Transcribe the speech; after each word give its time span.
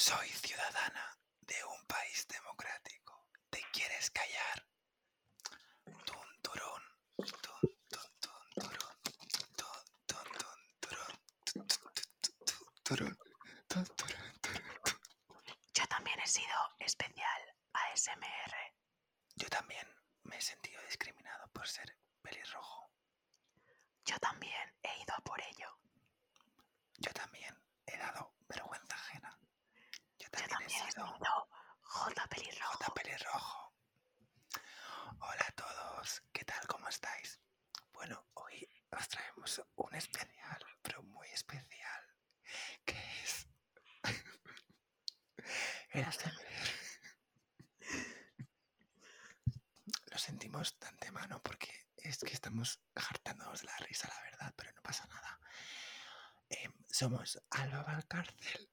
Soy 0.00 0.28
ciudadana 0.30 1.14
de 1.42 1.62
un 1.62 1.86
país 1.86 2.26
democrático. 2.26 3.28
¿Te 3.50 3.62
quieres 3.70 4.10
callar? 4.10 4.66
Tun, 6.06 6.40
turun, 6.40 6.82
tun, 7.16 7.26
tun, 7.26 8.08
tun, 8.16 8.40
turun, 8.54 8.96
tun, 9.02 9.28
tun, 9.58 9.84
tun, 10.06 10.24
turun, 10.80 11.18
tun, 11.44 11.66
tun, 11.66 11.68
tun, 11.68 12.38
tun, 12.40 12.64
turun, 12.88 13.18
tun, 13.68 13.84
turun, 13.84 13.98
turun, 13.98 14.40
tun. 14.40 14.62
Yo 15.74 15.86
también 15.86 16.18
he 16.20 16.26
sido 16.26 16.56
especial 16.78 17.42
ASMR. 17.74 18.54
Yo 19.36 19.48
también 19.50 19.86
me 20.22 20.38
he 20.38 20.40
sentido 20.40 20.80
discriminado 20.86 21.46
por 21.52 21.68
ser 21.68 21.94
pelirrojo. 22.22 22.90
Yo 24.06 24.18
también 24.18 24.74
he 24.82 25.02
ido 25.02 25.14
a 25.14 25.20
por 25.20 25.38
ello. 25.42 25.78
Yo 26.96 27.12
también 27.12 27.54
he 27.84 27.98
dado 27.98 28.32
vergüenza 28.48 28.94
ajena. 28.94 29.36
Sido 30.70 31.18
J 31.82 32.26
pelirrojo. 32.28 32.78
J 32.78 32.94
pelirrojo. 32.94 33.74
Hola 35.18 35.46
a 35.48 35.52
todos, 35.52 36.22
¿qué 36.32 36.44
tal? 36.44 36.64
¿Cómo 36.68 36.88
estáis? 36.88 37.40
Bueno, 37.92 38.24
hoy 38.34 38.68
os 38.92 39.08
traemos 39.08 39.60
un 39.74 39.94
especial, 39.96 40.64
pero 40.80 41.02
muy 41.02 41.26
especial, 41.30 42.02
que 42.84 42.96
es 43.24 43.48
el 45.90 46.04
ASMR. 46.04 46.38
Lo 50.12 50.18
sentimos 50.18 50.78
de 50.78 50.86
antemano 50.86 51.42
porque 51.42 51.88
es 51.96 52.18
que 52.18 52.32
estamos 52.32 52.80
hartándonos 52.94 53.62
de 53.62 53.66
la 53.66 53.76
risa, 53.78 54.06
la 54.06 54.22
verdad, 54.22 54.54
pero 54.56 54.72
no 54.72 54.82
pasa 54.82 55.04
nada. 55.06 55.40
Em, 56.48 56.72
somos 56.88 57.42
Alba 57.50 57.82
Valcárcel 57.82 58.70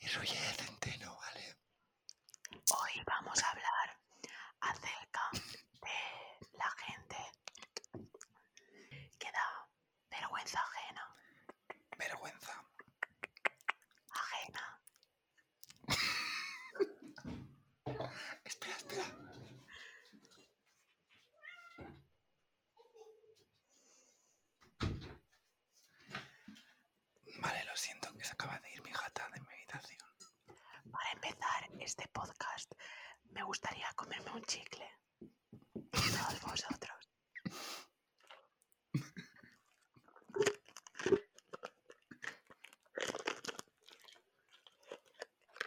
y 0.00 0.06
de 0.06 0.54
Centeno, 0.54 1.16
¿vale? 1.16 1.56
Hoy 2.50 3.02
vamos 3.06 3.42
a 3.42 3.50
hablar 3.50 3.98
acerca 4.60 5.30
de 5.32 6.48
la 6.56 6.70
gente 6.70 7.16
que 9.18 9.30
da 9.30 9.68
vergüenza 10.10 10.60
ajena. 10.60 11.16
Vergüenza. 11.96 12.64
Ajena. 14.10 14.80
Espera, 18.44 18.76
espera. 18.76 19.04
Vale, 27.40 27.64
lo 27.64 27.76
siento 27.76 28.12
que 28.16 28.24
se 28.24 28.32
acaba 28.32 28.58
de 28.58 28.70
ir 28.72 28.82
mi 28.82 28.92
Para 30.90 31.12
empezar 31.12 31.68
este 31.78 32.08
podcast, 32.08 32.72
me 33.30 33.42
gustaría 33.44 33.88
comerme 33.94 34.30
un 34.32 34.42
chicle. 34.44 34.90
Todos 35.92 36.40
vosotros. 36.42 37.10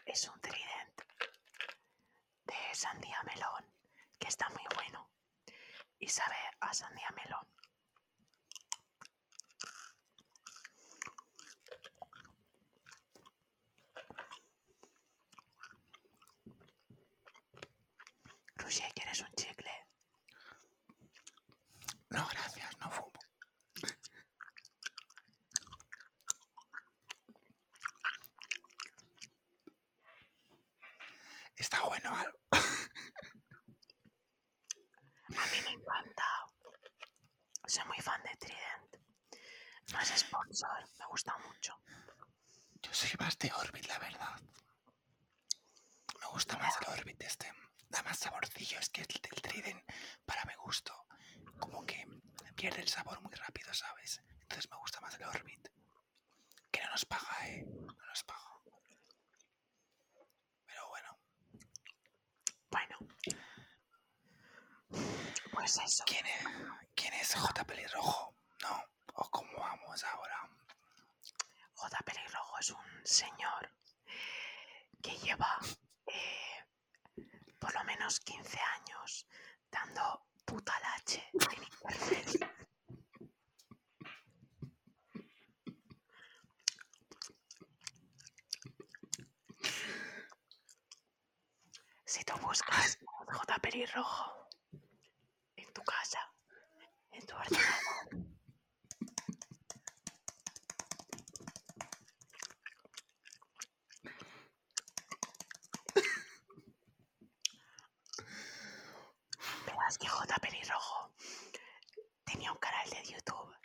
Es 0.06 0.28
un 0.28 0.42
trident 0.42 1.02
de 2.46 2.56
sandía 2.74 3.22
melón 3.24 3.66
que 4.20 4.28
está 4.28 4.50
muy 4.50 4.66
bueno 4.76 5.10
y 6.00 6.08
sabe 6.10 6.36
a 6.60 6.74
sandía 6.74 7.10
melón. 7.12 7.48
Roger, 18.56 18.94
¿quieres 18.94 19.20
un 19.22 19.34
chicle? 19.36 19.72
No, 22.10 22.28
gracias, 22.28 22.78
no 22.80 22.92
fumo. 22.92 23.12
Está 31.82 31.90
bueno 31.90 32.16
algo. 32.16 32.38
A 35.30 35.46
mí 35.48 35.62
me 35.64 35.72
encanta. 35.72 36.28
Soy 37.66 37.86
muy 37.86 37.98
fan 37.98 38.22
de 38.22 38.36
Trident. 38.38 38.98
No 39.92 40.00
es 40.00 40.10
sponsor, 40.10 40.88
me 41.00 41.06
gusta 41.08 41.36
mucho. 41.40 41.82
Yo 42.84 42.94
soy 42.94 43.10
más 43.20 43.36
de 43.40 43.52
Orbit, 43.52 43.88
la 43.88 43.98
verdad. 43.98 44.40
Me 46.20 46.28
gusta 46.28 46.56
más 46.60 46.78
el 46.82 47.00
Orbit 47.00 47.24
este. 47.24 47.52
Da 47.90 48.04
más 48.04 48.20
saborcillo, 48.20 48.78
es 48.80 48.90
que 48.90 49.02
el 49.02 49.08
Trident, 49.42 49.84
para 50.26 50.46
mi 50.46 50.54
gusto, 50.64 51.08
como 51.60 51.84
que 51.84 52.06
pierde 52.56 52.82
el 52.82 52.90
sabor 52.90 53.20
muy 53.22 53.34
rápido, 53.34 53.74
¿sabes? 53.74 54.22
Entonces 54.42 54.70
me 54.70 54.78
gusta 54.78 55.02
más 55.02 55.16
el 55.16 55.24
Orbit. 55.24 55.68
Que 56.72 56.82
no 56.84 56.92
nos 56.92 57.06
paga, 57.06 57.48
¿eh? 57.48 57.66
No 57.66 58.06
nos 58.06 58.24
paga. 58.24 58.60
Pero 60.68 60.88
bueno, 60.90 61.18
Bueno. 62.72 62.98
Pues 65.54 65.78
eso. 65.78 66.04
¿quién 66.06 66.26
es, 66.26 66.46
¿quién 66.96 67.14
es 67.14 67.36
J. 67.36 67.64
Pelirrojo? 67.66 68.34
¿No? 68.62 68.84
¿O 69.16 69.30
cómo 69.30 69.58
vamos 69.58 70.04
ahora? 70.06 70.50
J. 71.76 71.98
Pelirrojo 72.06 72.60
es 72.60 72.70
un 72.72 73.06
señor 73.06 73.72
que 75.02 75.18
lleva 75.20 75.58
eh, 76.08 76.66
por 77.60 77.74
lo 77.74 77.84
menos 77.84 78.20
15 78.22 78.60
años 78.60 79.28
dando 79.70 80.26
puta 80.46 80.80
lache 80.80 81.30
en 81.34 81.64
internet. 81.64 82.52
Si 92.14 92.24
tú 92.26 92.34
buscas 92.48 92.98
J. 93.28 93.60
Pelirrojo 93.60 94.50
en 95.56 95.72
tu 95.74 95.82
casa, 95.84 96.20
en 97.12 97.26
tu 97.26 97.36
ordenador, 97.36 98.26
verás 109.66 109.98
que 109.98 110.08
J. 110.08 110.36
Pelirrojo 110.40 111.14
tenía 112.26 112.52
un 112.52 112.58
canal 112.60 112.90
de 112.90 113.04
YouTube 113.04 113.56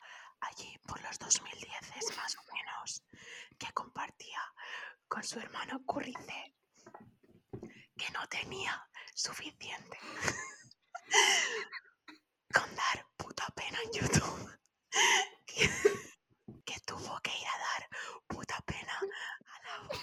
allí 0.40 0.78
por 0.86 1.00
los 1.02 1.18
2010 1.18 2.16
más 2.16 2.36
o 2.36 2.42
menos 2.54 3.02
que 3.58 3.72
compartía 3.72 4.40
con 5.08 5.22
su 5.24 5.38
hermano 5.38 5.82
Currice 5.84 6.54
que 7.96 8.10
no 8.12 8.26
tenía 8.28 8.88
suficiente 9.14 9.98
con 12.52 12.74
dar 12.74 13.06
puta 13.16 13.46
pena 13.54 13.78
en 13.84 13.92
YouTube 13.92 14.58
que, 15.46 15.68
que 16.64 16.80
tuvo 16.80 17.18
que 17.20 17.30
ir 17.38 17.46
a 17.46 17.58
dar 17.58 17.88
puta 18.26 18.60
pena 18.66 18.98
a 18.98 19.62
la 19.62 19.88
voz. 19.88 20.00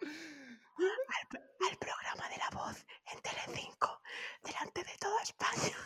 al, 0.00 1.28
pro- 1.28 1.40
al 1.68 1.76
programa 1.78 2.28
de 2.28 2.36
la 2.38 2.50
voz 2.50 2.86
en 3.12 3.20
Telecinco 3.22 4.02
delante 4.42 4.84
de 4.84 4.98
toda 4.98 5.22
España. 5.22 5.76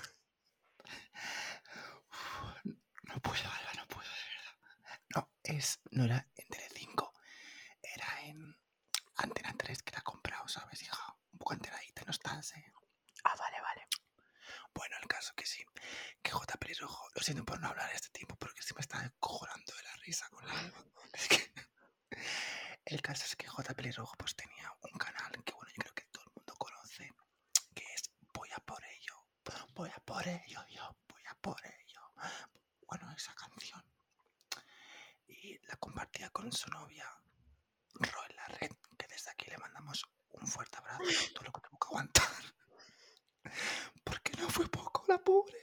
No 3.02 3.20
puedo, 3.20 3.50
Alba, 3.50 3.72
no 3.76 3.86
puedo, 3.86 4.08
de 4.08 4.26
verdad. 4.34 5.00
No, 5.14 5.30
es, 5.42 5.80
no 5.90 6.04
era 6.04 6.26
en 6.36 6.48
Telecinco, 6.48 7.12
era 7.82 8.20
en 8.22 8.56
Antena 9.16 9.54
3 9.56 9.82
que 9.82 9.92
la 9.92 9.98
he 9.98 10.02
comprado, 10.02 10.46
¿sabes, 10.48 10.82
hija? 10.82 11.16
Un 11.32 11.37
poco 11.48 11.54
enteradita, 11.54 12.02
no 12.04 12.10
estás, 12.10 12.52
¿eh? 12.52 12.72
Ah, 13.24 13.34
vale, 13.38 13.58
vale. 13.62 13.88
Bueno, 14.74 14.96
el 15.00 15.08
caso 15.08 15.32
que 15.34 15.46
sí, 15.46 15.64
que 16.22 16.30
J. 16.30 16.58
Pelirrojo, 16.58 17.08
lo 17.14 17.22
siento 17.22 17.42
por 17.42 17.58
no 17.58 17.68
hablar 17.68 17.90
este 17.94 18.10
tiempo, 18.10 18.36
porque 18.36 18.60
se 18.60 18.74
me 18.74 18.80
está 18.82 19.10
cojonando 19.18 19.72
de 19.74 19.82
la 19.82 19.96
risa 20.04 20.28
con 20.28 20.46
la. 20.46 20.52
Es 21.14 21.28
que... 21.28 21.52
El 22.84 23.00
caso 23.00 23.24
es 23.24 23.34
que 23.34 23.46
J. 23.46 23.74
Pelirrojo 23.74 24.14
pues 24.18 24.36
tenía 24.36 24.70
un 24.92 24.98
canal 24.98 25.42
que, 25.42 25.52
bueno, 25.54 25.70
yo 25.70 25.82
creo 25.84 25.94
que 25.94 26.04
todo 26.12 26.24
el 26.24 26.32
mundo 26.36 26.54
conoce, 26.56 27.10
que 27.74 27.84
es 27.94 28.10
Voy 28.34 28.50
a 28.54 28.58
por 28.58 28.84
ello, 28.84 29.26
voy 29.74 29.90
a 29.90 30.00
por 30.00 30.28
ello, 30.28 30.66
yo, 30.68 30.96
voy 31.08 31.22
a 31.30 31.34
por 31.34 31.60
ello. 31.64 32.00
Bueno, 32.86 33.10
esa 33.16 33.34
canción. 33.34 33.82
Y 35.26 35.58
la 35.66 35.76
compartía 35.76 36.28
con 36.30 36.52
su 36.52 36.68
novia, 36.70 37.06
Roel 37.94 38.36
La 38.36 38.48
Red, 38.48 38.72
que 38.98 39.06
desde 39.08 39.30
aquí 39.30 39.46
le 39.50 39.58
mandamos 39.58 40.04
un 40.30 40.46
fuerte 40.46 40.76
abrazo 40.78 40.87
todo 41.34 41.44
lo 41.44 41.52
que 41.52 41.60
tuvo 41.60 41.78
que 41.78 41.86
aguantar. 41.88 42.24
Porque 44.04 44.32
no 44.40 44.48
fue 44.48 44.66
poco 44.68 45.04
la 45.08 45.18
pobre. 45.18 45.57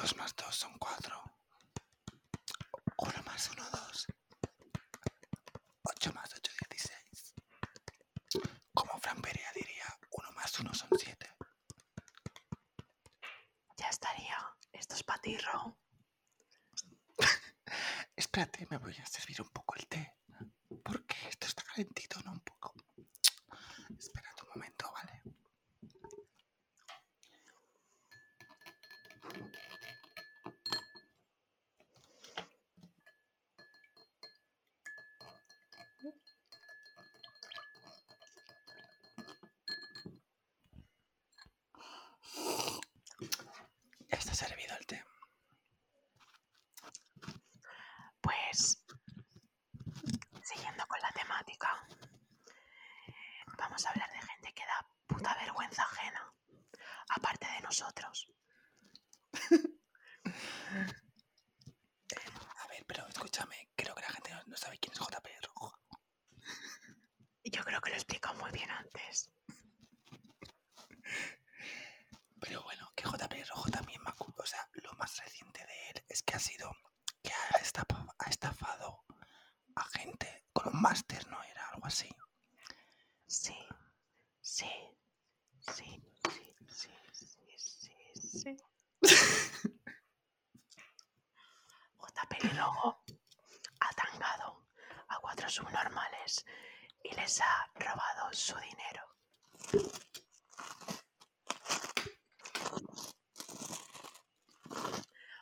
2 0.00 0.16
más 0.16 0.36
2 0.36 0.54
son 0.54 0.78
4. 0.78 1.22
1 2.98 3.22
más 3.24 3.50
1, 3.50 3.64
2. 3.70 4.06
Escúchame, 63.28 63.68
creo 63.76 63.94
que 63.94 64.00
la 64.00 64.08
gente 64.08 64.30
no, 64.30 64.42
no 64.46 64.56
sabe 64.56 64.78
quién 64.78 64.92
es 64.94 64.98
JP 64.98 65.28
Rojo. 65.42 65.78
Yo 67.44 67.62
creo 67.62 67.80
que 67.80 67.90
lo 67.90 67.94
he 67.94 67.98
explicado 67.98 68.34
muy 68.38 68.50
bien 68.52 68.70
antes. 68.70 69.30
Pero 72.40 72.62
bueno, 72.62 72.90
que 72.94 73.04
JP 73.04 73.34
Rojo 73.50 73.70
también 73.70 74.02
me 74.02 74.10
O 74.18 74.46
sea, 74.46 74.66
lo 74.72 74.92
más 74.94 75.18
reciente 75.18 75.60
de 75.66 75.90
él 75.90 76.04
es 76.08 76.22
que 76.22 76.36
ha 76.36 76.38
sido 76.38 76.74
que 77.22 77.30
ha 77.32 77.58
estafado, 77.58 78.14
ha 78.18 78.30
estafado 78.30 79.04
a 79.74 79.84
gente 79.84 80.46
con 80.54 80.68
un 80.68 80.80
máster, 80.80 81.26
¿no? 81.28 81.42
Era 81.42 81.68
algo 81.68 81.86
así. 81.86 82.08
Sí, 83.26 83.58
sí, 84.40 84.70
sí, 85.60 86.02
sí, 86.24 86.54
sí, 86.70 86.90
sí, 87.12 87.58
sí, 87.58 88.38
sí. 88.38 88.56
J. 91.96 92.26
Pelirrojo 92.28 92.97
ha 92.97 92.97
tangado 92.97 92.97
subnormales 95.48 96.44
y 97.02 97.14
les 97.14 97.40
ha 97.40 97.70
robado 97.74 98.32
su 98.32 98.56
dinero. 98.58 99.02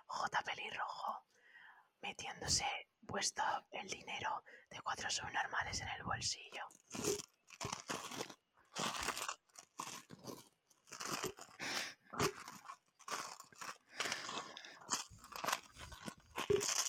J. 0.07 0.43
Pelirrojo 0.45 1.27
metiéndose 2.03 2.65
puesto 3.07 3.43
el 3.73 3.89
dinero 3.89 4.43
de 4.71 4.81
cuatro 4.83 5.11
subnormales 5.11 5.81
en 5.81 5.89
el 5.89 6.03
bolsillo. 6.05 6.65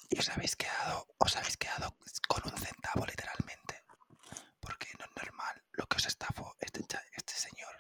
Y 0.10 0.20
os 0.20 0.30
habéis 0.30 0.56
quedado, 0.56 1.08
os 1.18 1.36
habéis 1.36 1.58
quedado 1.58 1.96
con 2.28 2.42
un 2.52 2.58
centavo 2.58 3.06
literalmente. 3.06 3.84
Porque 4.60 4.88
no 5.00 5.06
es 5.06 5.12
normal 5.16 5.64
lo 5.72 5.86
que 5.88 5.98
os 5.98 6.06
estafó 6.06 6.56
este, 6.60 6.84
cha- 6.88 7.04
este 7.14 7.34
señor. 7.34 7.76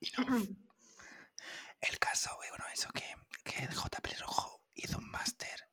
Y 0.00 0.10
no, 0.16 0.26
El 1.80 1.98
caso, 1.98 2.30
eh, 2.42 2.48
bueno, 2.50 2.64
eso 2.72 2.88
que, 2.92 3.04
que 3.44 3.66
J. 3.66 4.00
Pelirrojo 4.00 4.62
hizo 4.74 4.98
un 4.98 5.10
máster 5.10 5.68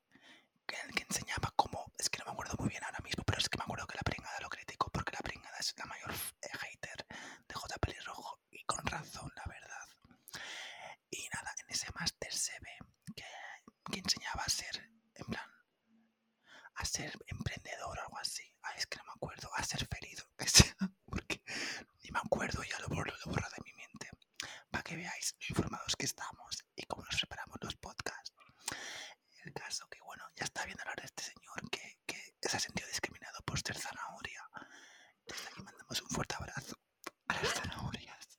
que, 0.66 0.76
en 0.78 0.88
el 0.90 0.96
que 0.96 1.04
enseñaba 1.04 1.52
cómo, 1.56 1.92
es 1.98 2.10
que 2.10 2.20
no 2.20 2.26
me 2.26 2.32
acuerdo 2.32 2.56
muy 2.60 2.70
bien 2.70 2.84
ahora 2.84 3.00
mismo, 3.04 3.24
pero 3.26 3.40
es 3.40 3.50
que 3.50 3.58
me 3.58 3.64
acuerdo 3.64 3.88
que 3.88 3.96
la 3.98 4.04
pringada 4.04 4.40
lo 4.42 4.50
criticó 4.50 4.90
porque 4.92 5.12
la 5.14 5.20
pringada 5.20 5.58
es 5.60 5.74
la 5.78 5.86
mayor 5.86 6.12
eh, 6.42 6.50
hater 6.58 7.06
de 7.48 7.56
J. 7.56 7.76
Pelirrojo 7.80 8.40
y 8.52 8.64
con 8.66 8.86
razón, 8.86 9.32
la 9.36 9.44
verdad. 9.46 9.88
Y 11.10 11.28
nada, 11.34 11.54
en 11.60 11.70
ese 11.70 11.88
máster 12.00 12.34
se 12.34 12.54
ve 12.60 12.78
que, 13.16 13.26
que 13.92 14.00
enseñaba 14.00 14.44
a 14.44 14.50
ser, 14.50 14.90
en 15.16 15.26
plan, 15.28 15.50
a 16.76 16.86
ser 17.12 17.24
emprendedor 17.28 17.98
o 18.00 18.02
algo 18.02 18.18
así. 18.20 18.44
Ay, 18.62 18.76
es 18.78 18.88
que 18.88 18.98
no 18.98 19.04
me 19.06 19.12
acuerdo, 19.14 19.50
a 19.56 19.64
ser 19.64 19.86
feliz, 19.88 20.22
o 20.22 20.36
que 20.38 20.48
sea, 20.50 20.76
porque 21.06 21.42
ni 22.04 22.12
me 22.12 22.20
acuerdo, 22.20 22.64
ya 22.64 22.80
lo 22.80 22.88
borro, 22.90 23.14
lo 23.26 23.32
borro 23.32 23.48
de 23.50 23.62
mi 23.66 23.74
mente 23.74 24.10
para 24.72 24.84
que 24.84 24.96
veáis 24.96 25.36
lo 25.40 25.46
informados 25.50 25.96
que 25.96 26.06
estamos 26.06 26.64
y 26.76 26.84
cómo 26.86 27.04
nos 27.04 27.16
preparamos 27.18 27.58
los 27.62 27.76
podcasts. 27.76 28.34
El 29.46 29.54
caso 29.54 29.88
que, 29.90 30.00
bueno, 30.02 30.24
ya 30.36 30.46
está 30.46 30.66
viendo 30.66 30.82
hablar 30.84 31.00
de 31.02 31.06
este 31.06 31.24
señor 31.24 31.70
que, 31.70 32.00
que 32.06 32.34
se 32.42 32.58
ha 32.58 32.60
sentido 32.60 32.88
discriminado 32.88 33.42
por 33.44 33.60
ser 33.60 33.78
zanahoria. 33.78 34.48
Desde 35.26 35.48
aquí 35.48 35.62
mandamos 35.62 36.02
un 36.02 36.10
fuerte 36.10 36.36
abrazo 36.36 36.78
a 37.28 37.34
las 37.34 37.54
zanahorias. 37.54 38.38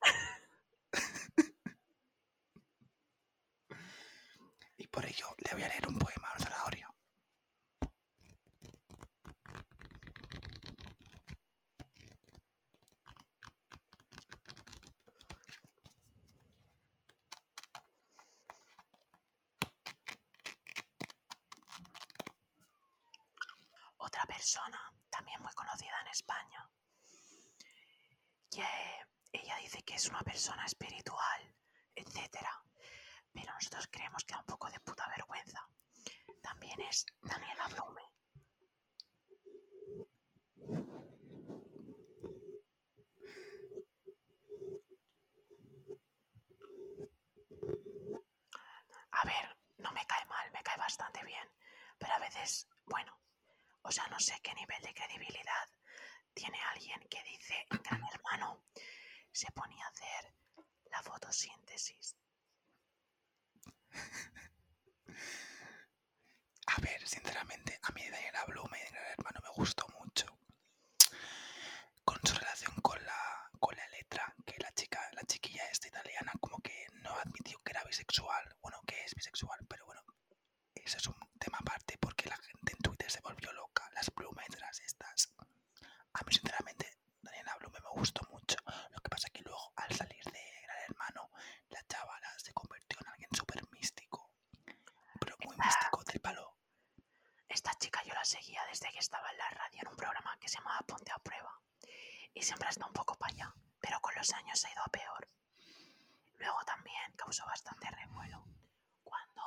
y 4.77 4.87
por 4.87 5.05
ello 5.05 5.35
le 5.37 5.53
voy 5.53 5.63
a 5.63 5.67
leer 5.67 5.87
un 5.87 5.99
poema 5.99 6.27
a 6.29 6.35
una 6.35 6.45
zanahoria. 6.45 6.89
Otra 23.97 24.25
persona, 24.27 24.79
también 25.09 25.41
muy 25.41 25.51
conocida 25.53 25.99
en 26.01 26.07
España, 26.07 26.69
que 28.51 28.63
ella 29.31 29.57
dice 29.57 29.81
que 29.83 29.95
es 29.95 30.07
una 30.07 30.21
persona 30.21 30.65
espiritual, 30.65 31.55
etcétera, 31.95 32.51
pero 33.33 33.53
nosotros 33.53 33.87
creemos 33.91 34.23
que 34.23 34.33
da 34.33 34.39
un 34.41 34.45
poco 34.45 34.69
de 34.69 34.79
puta 34.79 35.07
vergüenza. 35.09 35.67
También 36.41 36.79
es 36.81 37.05
Daniela 37.21 37.67
Blume. 37.67 38.01
A 49.11 49.23
ver, 49.25 49.57
no 49.77 49.91
me 49.93 50.05
cae 50.05 50.25
mal, 50.25 50.51
me 50.51 50.61
cae 50.63 50.77
bastante 50.77 51.23
bien, 51.23 51.49
pero 51.97 52.13
a 52.13 52.19
veces, 52.19 52.67
bueno, 52.85 53.17
o 53.81 53.84
sea, 53.95 54.07
no 54.07 54.19
sé 54.19 54.39
qué 54.41 54.53
nivel 54.53 54.81
de 54.81 54.93
credibilidad 54.93 55.69
tiene 56.33 56.61
alguien 56.73 56.99
que 57.09 57.23
dice, 57.23 57.65
Gran 57.83 58.03
Hermano 58.13 58.63
se 59.31 59.51
ponía 59.51 59.85
a 59.85 59.89
hacer 59.89 60.33
la 60.91 61.01
fotosíntesis. 61.03 62.15
A 66.67 66.81
ver, 66.81 67.07
sinceramente, 67.07 67.79
a 67.83 67.91
mí 67.91 68.01
Daniela 68.09 68.43
Blume, 68.45 68.79
Gran 68.91 69.05
Hermano, 69.17 69.39
me 69.43 69.49
gustó 69.51 69.87
mucho. 69.99 70.25
Con 72.03 72.19
su 72.23 72.35
relación 72.35 72.73
con 72.81 73.03
la, 73.05 73.49
con 73.59 73.75
la 73.75 73.87
letra, 73.89 74.33
que 74.45 74.57
la 74.59 74.71
chica, 74.73 74.99
la 75.13 75.23
chiquilla 75.23 75.65
esta 75.69 75.87
italiana, 75.87 76.31
como 76.39 76.59
que 76.59 76.87
no 77.03 77.11
admitió 77.15 77.59
que 77.63 77.71
era 77.71 77.83
bisexual. 77.83 78.55
Bueno, 78.61 78.81
que 78.85 79.03
es 79.05 79.13
bisexual, 79.15 79.59
pero 79.67 79.85
bueno, 79.85 80.03
eso 80.73 80.97
es 80.97 81.07
un 81.07 81.15
tema 81.39 81.57
aparte 81.59 81.97
porque 81.99 82.29
la 82.29 82.37
gente 82.37 82.73
en 82.73 82.79
Twitter 82.79 83.09
se 83.11 83.21
volvió 83.21 83.51
loca. 83.53 83.89
Las 83.93 84.09
plumetras 84.11 84.79
estas. 84.81 85.31
A 86.13 86.23
mí, 86.23 86.33
sinceramente, 86.33 86.97
Daniela 87.21 87.55
Blume 87.59 87.79
me 87.79 87.89
gustó 87.89 88.21
mucho. 88.31 88.57
Lo 88.91 88.99
que 89.01 89.09
pasa 89.09 89.29
que 89.29 89.41
luego, 89.41 89.71
al 89.75 89.95
salir 89.95 90.23
de 90.25 90.61
Gran 90.63 90.77
Hermano, 90.89 91.29
la 91.69 91.81
chavala 91.87 92.31
se 92.39 92.53
convirtió 92.53 92.97
en 93.01 93.07
alguien 93.07 93.29
súper 93.35 93.61
místico. 93.71 94.31
Pero 95.19 95.35
muy 95.43 95.53
Esta- 95.55 95.65
místico 95.65 96.03
del 96.03 96.19
palo. 96.21 96.51
Esta 97.47 97.73
chica 97.75 98.03
yo 98.03 98.13
la 98.13 98.25
seguía 98.25 98.63
desde 98.65 98.91
que 98.91 98.99
estaba 98.99 99.31
en 99.31 99.37
la 99.37 99.49
radio 99.49 99.79
en 99.81 99.87
un 99.87 99.95
programa 99.95 100.37
que 100.39 100.47
se 100.49 100.57
llamaba 100.57 100.79
Ponte 100.81 101.11
a 101.11 101.19
Prueba. 101.19 101.59
Y 102.33 102.41
siempre 102.41 102.67
está 102.69 102.85
un 102.85 102.91
poco 102.93 103.15
para 103.15 103.33
allá, 103.33 103.53
pero 103.79 103.99
con 104.01 104.13
los 104.15 104.29
años 104.33 104.63
ha 104.65 104.71
ido 104.71 104.81
a 104.83 104.87
peor. 104.89 105.29
Luego 106.37 106.57
también 106.65 107.13
causó 107.15 107.45
bastante 107.45 107.89
revuelo 107.91 108.43
cuando 109.03 109.41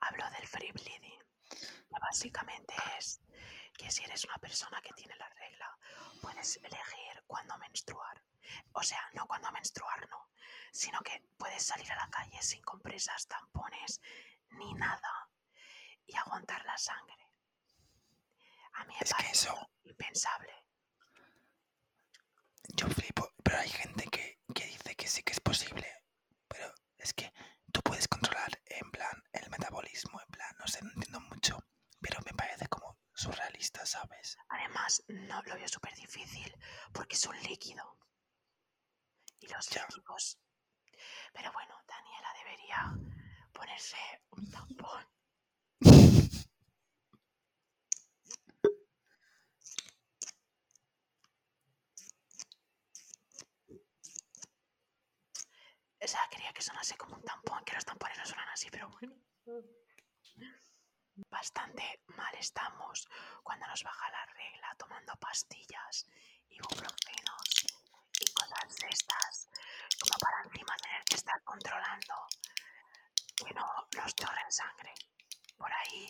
habló 0.00 0.30
del 0.30 0.46
free 0.48 0.72
bleeding. 0.72 1.20
que 1.48 2.00
básicamente 2.22 2.74
es 2.98 3.20
que 3.76 3.90
si 3.90 4.04
eres 4.04 4.24
una 4.24 4.38
persona 4.38 4.80
que 4.80 4.92
tiene 4.94 5.16
la 5.16 5.28
regla, 5.30 5.76
puedes 6.20 6.56
elegir 6.58 7.24
cuándo 7.26 7.58
menstruar. 7.58 8.22
O 8.74 8.82
sea, 8.82 9.10
no 9.14 9.26
cuándo 9.26 9.50
menstruar, 9.50 10.08
no, 10.08 10.30
sino 10.70 11.00
que 11.00 11.20
puedes 11.36 11.64
salir 11.64 11.90
a 11.90 11.96
la 11.96 12.08
calle 12.10 12.40
sin 12.40 12.62
compresas, 12.62 13.26
tampones, 13.26 14.00
ni 14.50 14.72
nada 14.74 15.28
y 16.06 16.14
aguantar 16.16 16.64
la 16.64 16.78
sangre. 16.78 17.28
A 18.74 18.84
mí 18.84 18.94
me 18.94 19.00
Es 19.00 19.08
que 19.14 19.22
parece 19.24 19.32
eso, 19.32 19.70
impensable. 19.82 20.52
yo 22.76 22.86
flipo. 22.88 23.32
Pero 23.42 23.58
hay 23.58 23.68
gente 23.68 24.04
que, 24.06 24.38
que 24.54 24.66
dice 24.66 24.94
que 24.94 25.08
sí 25.08 25.22
que 25.24 25.32
es 25.32 25.40
posible. 25.40 26.04
Pero 26.46 26.72
es 26.98 27.12
que 27.14 27.32
tú 27.72 27.82
puedes 27.82 28.06
controlar, 28.06 28.62
en 28.66 28.90
plan, 28.92 29.22
el 29.32 29.50
metabolismo, 29.50 30.20
en 30.20 30.28
plan, 30.28 30.54
no 30.58 30.66
sé, 30.68 30.80
no 30.82 30.90
entiendo 30.92 31.20
mucho. 31.20 31.58
Pero 32.02 32.18
me 32.26 32.32
parece 32.34 32.66
como 32.68 32.98
surrealista, 33.14 33.86
¿sabes? 33.86 34.36
Además, 34.48 35.02
no 35.08 35.42
lo 35.42 35.54
veo 35.54 35.68
súper 35.68 35.94
difícil 35.94 36.52
porque 36.92 37.14
es 37.16 37.24
un 37.26 37.40
líquido. 37.42 37.98
Y 39.40 39.46
los 39.48 39.68
Ya. 39.68 39.86
líquidos. 39.86 40.38
Pero 41.32 41.52
bueno, 41.52 41.74
Daniela 41.86 42.32
debería 42.38 42.94
ponerse 43.52 43.96
un 44.30 44.50
tampón. 44.50 45.06
O 56.04 56.06
sea, 56.08 56.20
quería 56.30 56.52
que 56.52 56.62
sonase 56.62 56.96
como 56.96 57.14
un 57.16 57.22
tampón, 57.22 57.64
que 57.64 57.74
los 57.74 57.84
tampones 57.84 58.18
no 58.18 58.26
suenan 58.26 58.48
así, 58.48 58.68
pero 58.70 58.88
bueno. 58.90 59.14
Bastante 61.14 62.00
mal 62.16 62.34
estamos 62.38 63.06
cuando 63.42 63.66
nos 63.66 63.82
baja 63.82 64.10
la 64.10 64.24
regla 64.26 64.74
tomando 64.78 65.14
pastillas, 65.16 66.06
ibuprofenos 66.48 67.66
y 68.18 68.32
cosas 68.32 68.76
de 68.76 68.88
estas, 68.88 69.48
como 70.00 70.18
para 70.18 70.42
encima 70.44 70.74
tener 70.76 71.04
que 71.04 71.16
estar 71.16 71.42
controlando 71.44 72.14
que 73.36 73.52
no 73.52 73.66
nos 73.94 74.14
chorren 74.14 74.50
sangre. 74.52 74.94
Por 75.58 75.70
ahí 75.72 76.08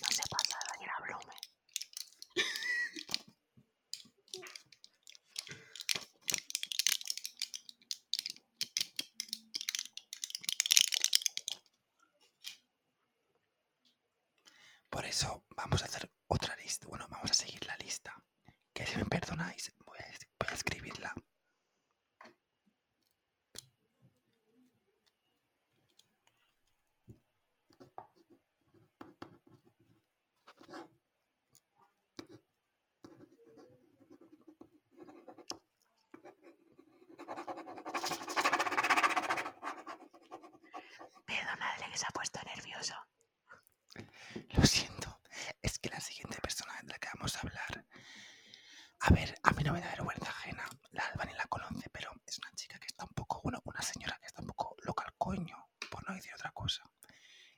no 0.00 0.08
se 0.10 0.22
pasa 0.30 0.58
Daniela 0.72 0.98
Blume. 1.00 1.34
Por 14.88 15.04
eso 15.04 15.46
vamos 15.66 15.82
a 15.82 15.86
hacer 15.86 16.08
otra 16.28 16.54
lista. 16.56 16.86
Bueno, 16.86 17.06
vamos 17.10 17.30
a 17.30 17.34
seguir 17.34 17.64
la 17.66 17.76
lista. 17.78 18.14
Que 18.72 18.86
si 18.86 18.96
me 18.98 19.04
perdonáis, 19.06 19.72
voy 19.84 19.98
a, 19.98 20.04
voy 20.38 20.48
a 20.50 20.54
escribirla. 20.54 21.12
Perdonadle 41.26 41.90
que 41.90 41.98
se 41.98 42.06
ha 42.06 42.10
puesto 42.10 42.40
nervioso. 42.44 42.94
Lo 44.50 44.64
siento. 44.64 45.20
Es 45.62 45.78
que 45.78 45.88
la 45.90 46.00
siguiente 46.00 46.38
persona 46.40 46.72
de 46.82 46.88
la 46.88 46.98
que 46.98 47.08
vamos 47.14 47.36
a 47.36 47.40
hablar. 47.40 47.84
A 49.00 49.10
ver, 49.10 49.34
a 49.42 49.50
mí 49.52 49.62
no 49.64 49.72
me 49.72 49.80
da 49.80 49.90
vergüenza 49.90 50.30
ajena. 50.30 50.64
La 50.92 51.04
Alba 51.06 51.24
ni 51.24 51.34
la 51.34 51.46
conoce, 51.46 51.88
pero 51.90 52.10
es 52.26 52.38
una 52.38 52.50
chica 52.54 52.78
que 52.78 52.86
está 52.86 53.04
un 53.04 53.14
poco, 53.14 53.40
bueno, 53.42 53.60
una 53.64 53.82
señora 53.82 54.16
que 54.20 54.26
está 54.26 54.40
un 54.42 54.48
poco 54.48 54.74
loca 54.82 55.04
al 55.04 55.14
coño, 55.16 55.68
por 55.90 56.06
no 56.08 56.14
decir 56.14 56.32
otra 56.34 56.50
cosa. 56.52 56.82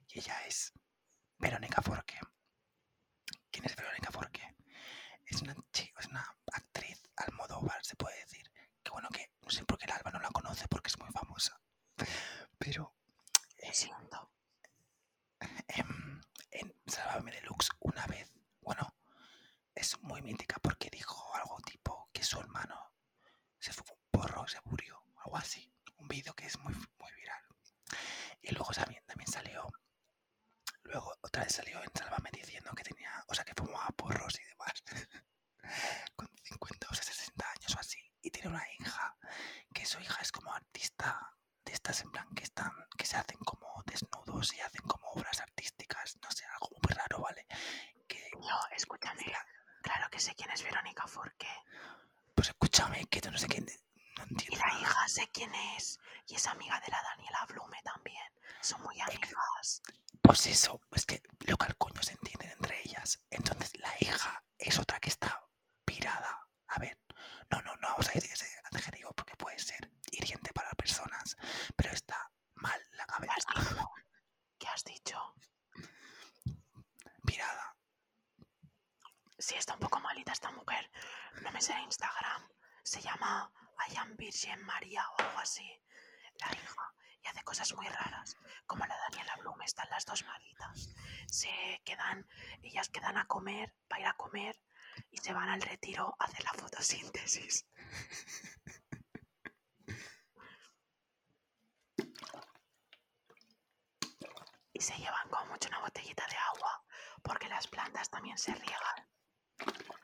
Y 0.09 0.19
ella 0.19 0.35
es 0.47 0.73
Verónica 1.39 1.83
Forqué. 1.83 2.19
¿Quién 3.51 3.65
es 3.67 3.77
Verónica 3.77 4.11
Forqué? 4.11 4.57
Es 5.27 5.43
una 5.43 5.55
chica, 5.73 6.01
es 6.01 6.07
una 6.07 6.25
actriz 6.53 7.03
Almodóvar, 7.17 7.85
se 7.85 7.97
puede 7.97 8.19
decir. 8.21 8.51
Que 8.83 8.91
bueno, 8.91 9.09
que 9.11 9.31
no 9.43 9.51
sé 9.51 9.65
por 9.65 9.79
qué 9.79 9.87
la 9.87 9.97
Alba 9.97 10.11
no 10.13 10.21
la 10.21 10.31
conoce 10.31 10.67
porque 10.69 10.89
es 10.89 10.99
muy 10.99 11.11
famosa. 11.11 11.61
Pero 12.59 12.95
Lo 13.67 13.73
siento. 13.73 14.31
em, 15.69 16.21
en 16.51 16.73
Sálvame 16.91 17.33
Deluxe 17.33 17.71
una 17.81 18.07
vez, 18.07 18.33
bueno, 18.61 18.95
es 19.75 19.99
muy 20.03 20.23
mítica 20.23 20.57
porque 20.63 20.91
dijo 20.91 21.35
algo 21.35 21.59
tipo 21.61 22.09
que 22.13 22.23
su 22.25 22.39
hermano 22.41 22.93
se 23.59 23.73
fue 23.73 23.85
un 23.95 24.01
porro, 24.11 24.47
se 24.49 24.61
murió, 24.65 25.03
algo 25.25 25.37
así. 25.37 25.73
Un 25.97 26.09
vídeo 26.09 26.35
que 26.35 26.47
es 26.47 26.59
muy, 26.59 26.73
muy 26.75 27.13
viral. 27.17 27.43
Y 28.43 28.53
luego 28.55 28.73
también, 28.73 29.05
también 29.07 29.31
salió, 29.31 29.67
luego 30.83 31.13
otra 31.21 31.43
vez 31.45 31.55
salió 31.55 31.83
en 31.83 31.91
Sálvame 31.95 32.31
diciendo 32.33 32.73
que 32.75 32.85
tenía, 32.85 33.25
o 33.29 33.35
sea, 33.35 33.45
que 33.45 33.55
fumaba 33.57 33.89
porros 33.89 34.39
y 34.41 34.45
demás. 34.45 34.83
Con 36.17 36.29
50 36.45 36.87
o 36.91 36.95
60 36.95 37.51
años 37.51 37.75
o 37.77 37.81
así. 37.81 37.99
Y 38.23 38.31
tiene 38.31 38.49
una 38.49 38.65
hija, 38.79 39.17
que 39.75 39.85
su 39.87 40.01
hija 40.01 40.21
es 40.23 40.33
como 40.33 40.53
artista 40.53 41.35
de 41.65 41.73
estas 41.73 42.01
en 42.03 42.11
plan 42.11 42.29
que 42.35 42.45
están, 42.45 42.73
que 42.97 43.05
se 43.07 43.17
hacen 43.17 43.39
como 43.41 43.83
desnudos 43.87 44.55
y 44.55 44.61
hacen 44.61 44.83
como 44.87 45.07
obras 45.11 45.41
artísticas, 45.41 46.17
no 46.23 46.31
sé, 46.31 46.45
algo 46.47 46.71
muy 46.83 46.95
raro, 46.95 47.21
¿vale? 47.21 47.47
Que, 48.09 48.31
Yo, 48.33 48.59
escúchame. 48.75 49.25
Claro 49.83 50.09
que 50.11 50.19
sé 50.21 50.35
quién 50.35 50.51
es 50.51 50.63
Verónica 50.63 51.07
Forqué. 51.07 51.49
pues 52.35 52.49
escúchame, 52.49 53.05
que 53.07 53.21
tú 53.21 53.31
no 53.31 53.39
sé 53.39 53.47
quién, 53.47 53.67
no 53.67 54.25
Y 54.25 54.31
entiendo 54.31 54.57
la 54.59 54.67
nada. 54.67 54.81
hija 54.81 55.09
sé 55.09 55.29
quién 55.33 55.55
es. 55.77 55.99
Y 56.27 56.35
es 56.37 56.47
amiga 56.47 56.81
de 56.81 56.89
la 56.91 57.03
Daniela 57.03 57.45
Blume 57.47 57.81
también. 57.83 58.33
Son 58.61 58.81
muy 58.83 59.01
amigas. 59.01 59.83
Pues 60.23 60.47
eso, 60.47 60.81
es 60.93 61.07
que 61.07 61.23
lo 61.47 61.57
que 61.57 61.67
al 61.67 61.77
coño 61.77 62.03
se 62.03 62.13
entienden 62.13 62.51
entre 62.51 62.81
ellas. 62.83 63.21
Entonces 63.31 63.73
la 63.79 63.93
hija 64.01 64.43
es 64.59 64.79
otra 64.79 64.99
que 65.01 65.09
está 65.11 65.45
pirada. 65.85 66.47
A 66.69 66.79
ver, 66.79 66.99
no, 67.51 67.63
no, 67.63 67.75
no 67.77 67.89
vamos 67.89 68.09
a 68.09 68.13
decir 68.13 68.31
ese 68.33 68.47
adjetivo 68.73 69.13
porque 69.15 69.37
puede 69.37 69.59
ser 69.59 69.91
hiriente 70.11 70.53
para 70.53 70.71
personas, 70.73 71.37
pero 71.77 71.93
está 71.93 72.31
mal 72.55 72.81
la 72.93 73.07
¿Qué 73.07 73.13
has 73.31 73.47
cabeza, 73.47 73.71
dicho? 73.71 73.91
¿Qué 74.59 74.69
has 74.69 74.85
dicho? 74.85 75.35
pirada. 77.25 77.77
Sí, 79.39 79.55
está 79.55 79.75
un 79.75 79.81
poco 79.81 80.01
malita 80.01 80.33
esta 80.33 80.51
mujer. 80.51 80.91
No 81.43 81.51
me 81.53 81.61
sé 81.61 81.73
de 81.75 81.81
Instagram. 81.83 82.49
Se 82.83 83.01
llama 83.01 83.51
Virgin 84.29 84.63
María 84.67 85.03
o 85.09 85.23
algo 85.23 85.39
así. 85.39 85.67
La 86.35 86.49
hija. 86.53 86.95
Y 87.23 87.29
hace 87.29 87.43
cosas 87.45 87.73
muy 87.75 87.87
raras. 87.89 88.37
Como 88.67 88.85
la 88.85 88.95
Daniela 89.09 89.35
Blume. 89.37 89.65
Están 89.65 89.89
las 89.89 90.05
dos 90.05 90.23
malitas. 90.25 90.91
Se 91.29 91.81
quedan, 91.83 92.29
ellas 92.61 92.91
quedan 92.91 93.17
a 93.17 93.27
comer, 93.27 93.75
para 93.89 94.03
ir 94.03 94.07
a 94.07 94.17
comer. 94.19 94.61
Y 95.11 95.17
se 95.17 95.33
van 95.33 95.49
al 95.49 95.63
retiro 95.63 96.15
a 96.19 96.25
hacer 96.25 96.45
la 96.45 96.53
fotosíntesis. 96.53 97.67
Y 104.75 104.81
se 104.81 104.97
llevan 104.97 105.29
como 105.29 105.47
mucho 105.47 105.69
una 105.71 105.81
botellita 105.81 106.25
de 106.29 106.37
agua. 106.37 106.85
Porque 107.21 107.49
las 107.49 107.67
plantas 107.67 108.11
también 108.11 108.39
se 108.39 108.55
riegan. 108.55 109.98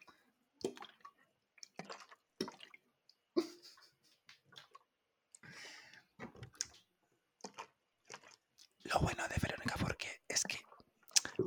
Lo 8.95 9.01
bueno 9.01 9.27
de 9.27 9.37
Verónica 9.41 9.75
porque 9.77 10.23
es 10.29 10.45
que 10.45 10.61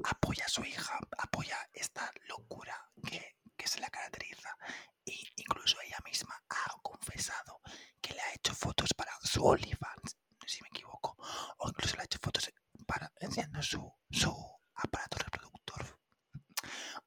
apoya 0.04 0.46
a 0.46 0.50
su 0.50 0.66
hija, 0.66 1.00
apoya 1.18 1.58
esta 1.72 2.12
locura 2.27 2.75
que, 3.08 3.38
que 3.56 3.68
se 3.68 3.80
la 3.80 3.89
caracteriza. 3.89 4.54
Y 5.06 5.25
incluso 5.38 5.80
ella 5.82 5.98
misma 6.04 6.36
ha 6.50 6.82
confesado 6.82 7.62
que 8.01 8.13
le 8.13 8.20
ha 8.22 8.34
hecho 8.34 8.54
fotos 8.54 8.94
para 8.94 9.13
su 9.24 9.46
OnlyFans, 9.46 10.18
si 10.46 10.62
me 10.62 10.68
equivoco. 10.68 11.16
O 11.60 11.70
incluso 11.70 11.96
le 11.96 12.01
ha 12.01 12.06
hecho 12.06 12.20
fotos 12.22 12.51
para 12.86 13.12
enseñando 13.22 13.62
su, 13.63 13.94
su 14.12 14.60
aparato 14.75 15.18
reproductor. 15.20 16.00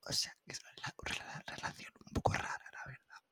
O 0.06 0.12
sea, 0.12 0.34
que 0.46 0.52
es 0.52 0.60
una 0.62 0.72
rela- 0.72 0.94
rela- 1.04 1.42
relación 1.46 1.92
un 2.06 2.12
poco 2.14 2.32
rara, 2.32 2.64
la 2.72 2.86
verdad. 2.86 3.22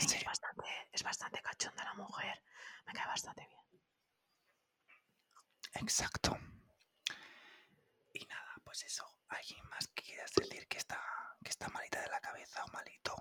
y 0.00 0.08
Sí. 0.08 0.16
es 0.16 0.24
bastante, 0.24 0.88
es 0.92 1.02
bastante 1.02 1.40
cachonda 1.40 1.84
la 1.84 1.94
mujer. 1.94 2.42
Me 2.86 2.92
cae 2.92 3.06
bastante 3.06 3.46
bien. 3.46 3.60
Exacto. 5.74 6.36
Y 8.12 8.24
nada, 8.26 8.54
pues 8.64 8.82
eso. 8.84 9.04
¿Alguien 9.28 9.64
más 9.68 9.88
que 9.88 10.02
quieras 10.02 10.32
decir 10.34 10.66
que 10.68 10.78
está, 10.78 11.00
que 11.42 11.50
está 11.50 11.68
malita 11.68 12.00
de 12.00 12.08
la 12.08 12.20
cabeza 12.20 12.64
o 12.64 12.68
malito? 12.72 13.14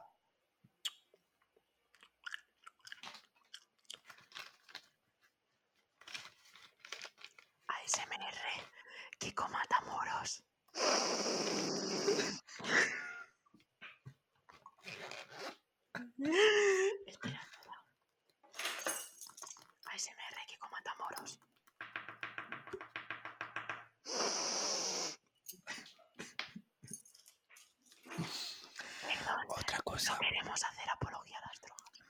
ASMR, 7.67 8.39
Kiko 9.19 9.45
Matamoros. 9.49 10.31
Espera, 17.11 17.41
espera. 17.51 17.77
ASMR, 19.91 20.37
Kiko 20.47 20.67
Matamoros. 20.73 21.39
Perdón, 29.01 29.45
Otra 29.49 29.79
cosa, 29.93 30.13
no 30.13 30.19
queremos 30.19 30.63
hacer 30.63 30.89
apología 30.89 31.37
a 31.37 31.41
las 31.47 31.61
drogas. 31.61 32.03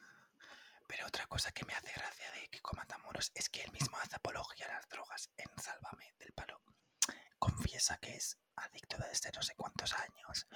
pero 0.88 1.08
otra 1.08 1.26
cosa 1.28 1.52
que 1.52 1.66
me 1.66 1.74
hace 1.74 1.92
gracia 1.92 2.32
de 2.32 2.48
Kiko 2.50 2.76
Matamoros 2.76 3.32
es 3.36 3.50
que 3.50 3.62
él 3.62 3.72
mismo 3.72 3.98
hace 3.98 4.16
apología 4.16 4.66
a 4.68 4.74
las 4.76 4.88
drogas 4.90 5.30
en 5.38 5.50
Sálvame 5.62 6.14
del 6.20 6.32
Palo. 6.34 6.62
Confiesa 7.40 7.98
que 7.98 8.16
es 8.16 8.38
adicto 8.56 8.98
desde 8.98 9.32
no 9.32 9.42
sé 9.42 9.56
cuántos 9.56 9.92
años. 9.94 10.48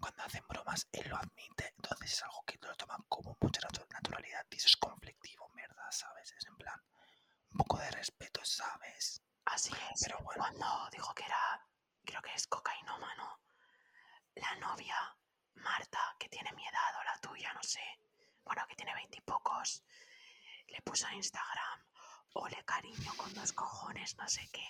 Cuando 0.00 0.22
hacen 0.22 0.44
bromas, 0.48 0.88
él 0.92 1.08
lo 1.08 1.16
admite. 1.16 1.74
Entonces 1.76 2.12
es 2.12 2.22
algo 2.22 2.42
que 2.46 2.58
lo 2.60 2.74
toman 2.76 3.02
como 3.08 3.36
mucha 3.40 3.60
natu- 3.60 3.86
naturalidad. 3.90 4.46
Y 4.50 4.56
eso 4.56 4.68
es 4.68 4.76
conflictivo, 4.76 5.50
verdad, 5.54 5.90
¿sabes? 5.90 6.32
Es 6.32 6.46
en 6.46 6.56
plan, 6.56 6.80
un 7.50 7.58
poco 7.58 7.78
de 7.78 7.90
respeto, 7.90 8.40
¿sabes? 8.44 9.20
Así 9.44 9.72
es. 9.92 10.00
Pero 10.02 10.18
bueno. 10.20 10.42
Cuando 10.42 10.88
dijo 10.90 11.14
que 11.14 11.24
era, 11.24 11.66
creo 12.04 12.22
que 12.22 12.34
es 12.34 12.46
cocainómano, 12.46 13.40
la 14.36 14.56
novia 14.56 15.16
Marta, 15.54 16.16
que 16.18 16.28
tiene 16.28 16.52
mi 16.52 16.66
edad 16.66 17.04
la 17.04 17.18
tuya, 17.20 17.52
no 17.52 17.62
sé, 17.62 17.82
bueno, 18.44 18.66
que 18.68 18.76
tiene 18.76 18.94
veintipocos, 18.94 19.82
le 20.68 20.80
puso 20.82 21.06
en 21.08 21.14
Instagram, 21.14 21.80
ole 22.34 22.64
cariño 22.64 23.12
con 23.16 23.32
dos 23.34 23.52
cojones, 23.52 24.16
no 24.16 24.28
sé 24.28 24.48
qué. 24.52 24.66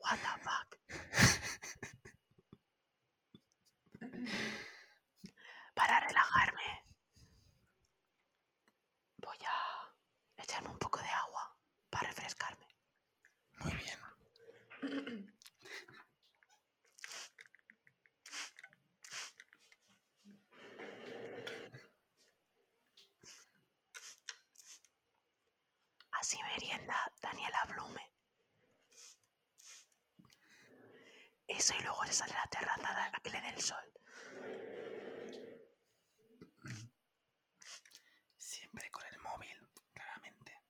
What 0.00 0.18
the 0.18 0.38
fuck. 0.42 0.76
Para 5.74 6.00
relajarme, 6.00 6.84
voy 9.18 9.38
a 9.46 10.42
echarme 10.42 10.68
un 10.70 10.78
poco 10.78 11.00
de 11.00 11.08
agua 11.08 11.56
para 11.90 12.08
refrescarme. 12.08 12.66
Muy 13.60 13.72
bien. 13.72 13.98
Así 26.12 26.38
merienda 26.42 27.12
Daniela 27.20 27.64
Blume. 27.68 28.10
Eso 31.56 31.74
y 31.78 31.82
luego 31.82 32.04
se 32.06 32.12
sale 32.12 32.32
a 32.34 32.40
la 32.40 32.46
terraza 32.48 33.10
a 33.12 33.20
que 33.20 33.30
le 33.30 33.40
dé 33.40 33.48
el 33.50 33.60
sol. 33.60 33.92
Siempre 38.36 38.90
con 38.90 39.04
el 39.06 39.18
móvil, 39.20 39.68
claramente. 39.92 40.60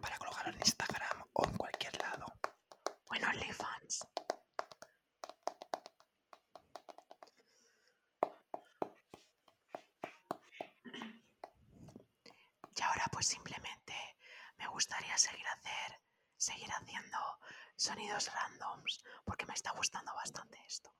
Para 0.00 0.18
colocarlo 0.18 0.52
en 0.52 0.58
Instagram 0.58 1.24
o 1.34 1.44
en 1.46 1.56
cualquier 1.56 2.00
lado. 2.00 2.26
Bueno, 3.08 3.28
OnlyFans. 3.28 4.06
Y 12.74 12.82
ahora 12.82 13.04
pues 13.12 13.26
simplemente 13.28 13.94
me 14.58 14.66
gustaría 14.68 15.16
seguir 15.18 15.46
hacer, 15.46 16.00
seguir 16.36 16.70
haciendo 16.72 17.35
sonidos 17.86 18.28
randoms 18.34 18.94
porque 19.24 19.46
me 19.46 19.54
está 19.54 19.70
gustando 19.72 20.12
bastante 20.14 20.58
esto. 20.66 20.90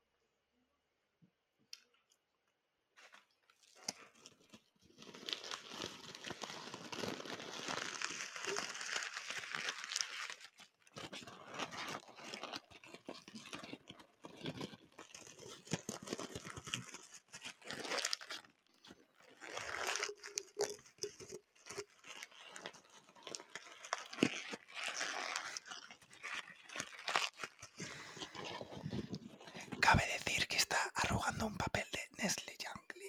Cabe 29.81 30.05
decir 30.18 30.49
que 30.49 30.57
está 30.57 30.79
arrugando 30.96 31.46
un 31.46 31.57
papel 31.57 31.87
de 31.92 32.01
Nestle 32.22 32.57
Youngly. 32.59 33.09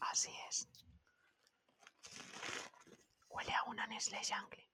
Así 0.00 0.32
es. 0.48 0.66
Huele 3.28 3.52
a 3.52 3.64
una 3.64 3.86
Nestlé 3.86 4.20
Jungle. 4.24 4.66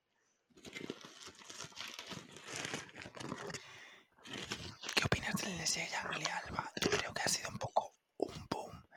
¿Qué 4.95 5.05
opinas 5.05 5.35
del 5.37 5.57
Nestle 5.59 5.89
Youngly, 5.89 6.25
Alba? 6.27 6.73
Yo 6.81 6.91
creo 6.91 7.15
que 7.15 7.23
ha 7.23 7.29
sido 7.29 7.49
un 7.51 7.59
poco 7.59 7.95
un 8.19 8.47
boom. 8.49 8.89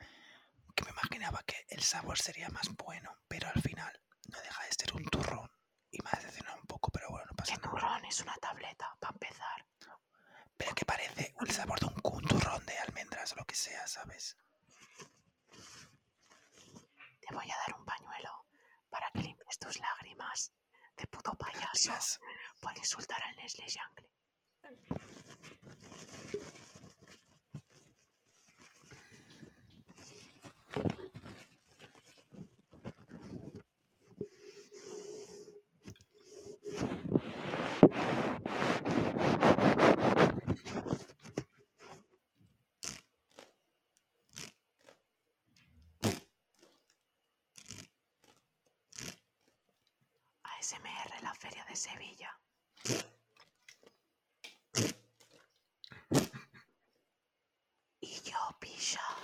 Que 0.74 0.84
me 0.84 0.90
imaginaba 0.90 1.42
que 1.44 1.66
el 1.68 1.82
sabor 1.82 2.18
sería 2.18 2.48
más 2.50 2.68
bueno, 2.76 3.16
pero 3.28 3.48
al 3.48 3.60
final 3.62 3.92
no 4.28 4.40
deja 4.40 4.64
de 4.64 4.72
ser 4.72 4.94
un 4.94 5.04
turrón. 5.04 5.50
Y 5.90 5.98
me 6.02 6.10
ha 6.12 6.16
decepcionado 6.18 6.56
un 6.60 6.66
poco, 6.66 6.90
pero 6.90 7.08
bueno, 7.10 7.26
no 7.30 7.36
pasa 7.36 7.56
nada. 7.56 7.70
turrón 7.70 8.04
es 8.04 8.20
una 8.20 8.34
tableta, 8.36 8.96
para 9.00 9.12
empezar. 9.12 9.66
Pero 10.56 10.74
que 10.74 10.84
parece 10.84 11.34
el 11.40 11.50
sabor 11.50 11.80
de 11.80 11.86
un, 11.86 12.00
un 12.02 12.24
turrón 12.26 12.64
de 12.66 12.78
almendras 12.78 13.32
o 13.32 13.36
lo 13.36 13.44
que 13.44 13.54
sea, 13.54 13.86
¿sabes? 13.86 14.36
Te 17.20 17.34
voy 17.34 17.50
a 17.50 17.56
dar 17.66 17.74
un 17.78 17.84
pañuelo 17.84 18.46
para 18.90 19.10
que 19.12 19.20
limpies 19.20 19.58
tus 19.58 19.78
lágrimas 19.78 20.52
de 21.00 21.06
puto 21.06 21.34
payaso 21.34 21.60
Gracias. 21.88 22.20
por 22.60 22.76
insultar 22.76 23.22
al 23.22 23.36
Jungle. 23.36 24.06
ASMR 50.42 51.22
la 51.22 51.29
Feria 51.40 51.64
de 51.64 51.74
Sevilla. 51.74 52.38
Y 58.02 58.20
yo, 58.24 58.56
pilla. 58.60 59.19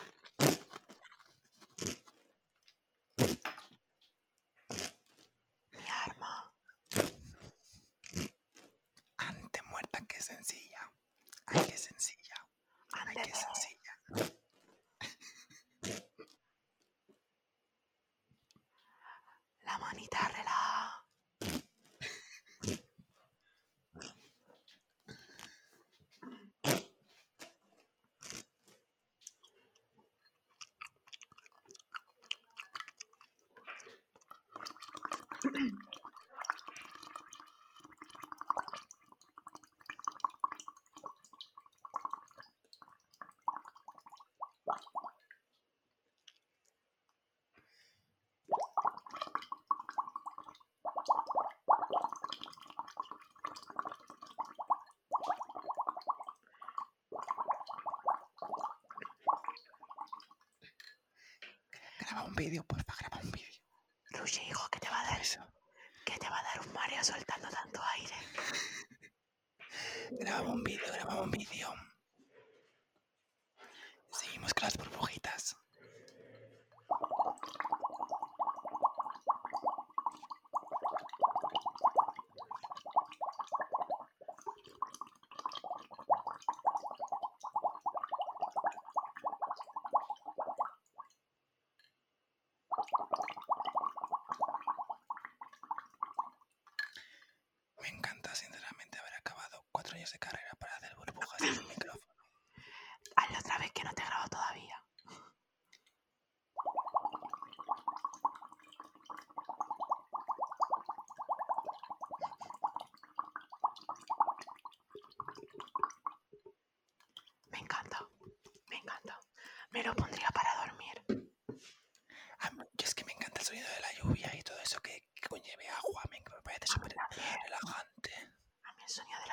graba 62.17 62.29
un 62.29 62.35
vídeo, 62.35 62.65
porfa, 62.65 62.95
graba 62.99 63.21
un 63.23 63.31
vídeo. 63.31 63.63
Ruche, 64.13 64.43
hijo, 64.49 64.67
¿qué 64.71 64.81
te 64.81 64.89
va 64.89 65.01
a 65.01 65.05
dar? 65.11 65.21
Eso. 65.21 65.41
¿Qué 66.07 66.17
te 66.17 66.29
va 66.31 66.39
a 66.39 66.43
dar 66.45 66.67
un 66.67 66.73
mareo 66.73 67.05
soltando 67.05 67.49
tanto 67.51 67.81
aire? 67.95 68.15
grabamos 70.13 70.55
un 70.55 70.65
vídeo, 70.65 70.93
grabamos 70.95 71.25
un 71.25 71.31
vídeo. 71.31 71.75
Seguimos 74.11 74.55
con 74.55 74.65
las 74.65 74.77
burbujitas. 74.79 75.57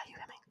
ayúdame. 0.03 0.42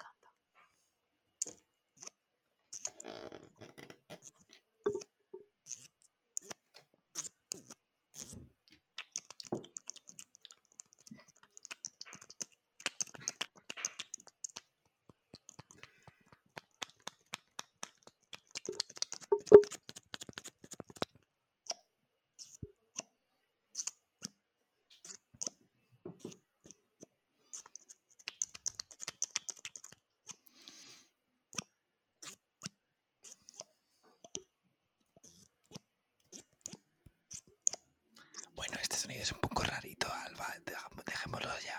lo. 41.43 41.72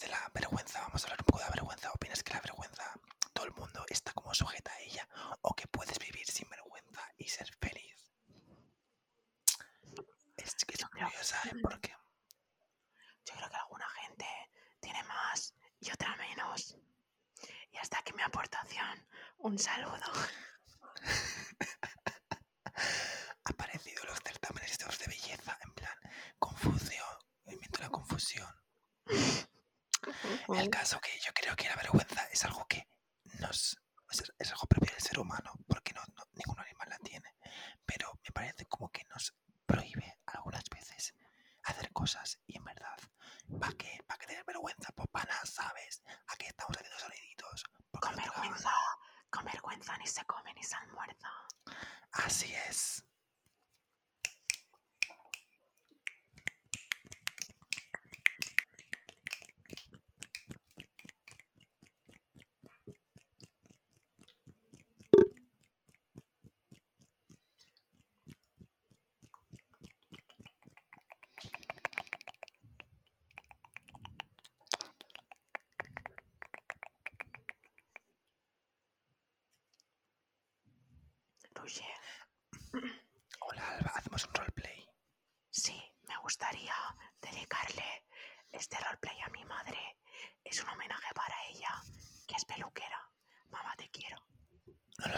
de 0.00 0.08
la 0.08 0.30
vergüenza, 0.34 0.80
vamos 0.80 1.02
a 1.02 1.06
hablar 1.06 1.20
un 1.20 1.26
poco 1.26 1.38
de 1.38 1.44
la 1.44 1.50
vergüenza. 1.50 1.90
¿Opinas 1.92 2.22
que 2.22 2.32
la 2.34 2.40
vergüenza, 2.40 2.84
todo 3.32 3.46
el 3.46 3.52
mundo 3.52 3.84
está 3.88 4.12
como 4.12 4.34
sujeta 4.34 4.72
a 4.72 4.80
ella? 4.80 5.06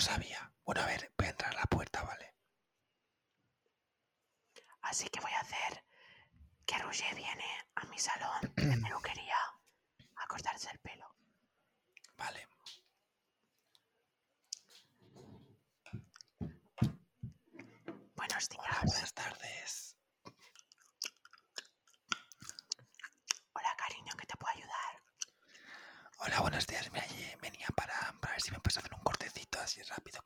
sabía. 0.03 0.53
Bueno, 0.65 0.83
a 0.83 0.87
ver, 0.87 1.13
voy 1.17 1.27
a 1.29 1.31
entrar 1.31 1.53
a 1.55 1.61
la 1.61 1.67
puerta, 1.67 2.03
¿vale? 2.03 2.35
Así 4.83 5.09
que 5.09 5.21
voy 5.21 5.31
a 5.33 5.41
hacer 5.41 5.85
que 6.67 6.79
Roger 6.79 7.15
viene 7.15 7.45
a 7.77 7.85
mi 7.87 7.99
salón 7.99 8.41
de 8.57 8.77
peluquería 8.79 9.37
a 10.17 10.27
cortarse 10.27 10.71
el 10.73 10.79
pelo. 10.81 11.07
Vale. 12.17 12.49
Buenos 18.17 18.49
días. 18.49 18.63
Hola, 18.65 18.83
buenas 18.85 19.15
tardes. 19.15 19.97
Hola, 23.55 23.75
cariño, 23.77 24.13
¿qué 24.19 24.27
te 24.27 24.37
puedo 24.37 24.53
ayudar? 24.57 25.03
Hola, 26.19 26.41
buenos 26.41 26.67
días. 26.67 26.91
Mira, 26.93 27.07
venía 27.41 27.67
para, 27.77 28.13
ver 28.21 28.41
si 28.41 28.51
me 28.51 28.59
puedes 28.61 28.79
hacer 28.79 28.92
así 29.63 29.83
rápido 29.83 30.21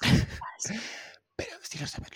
Pero 1.36 1.58
si 1.62 1.78
lo 1.78 1.86
saber 1.86 2.10